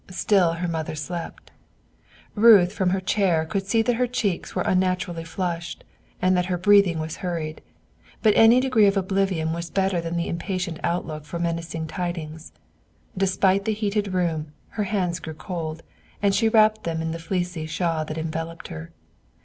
[0.09, 1.51] Still her mother slept.
[2.33, 5.83] Ruth from her chair could see that her cheeks were unnaturally flushed
[6.19, 7.61] and that her breathing was hurried;
[8.23, 12.51] but any degree of oblivion was better than the impatient outlook for menacing tidings.
[13.15, 15.83] Despite the heated room, her hands grew cold,
[16.19, 18.89] and she wrapped them in the fleecy shawl that enveloped her.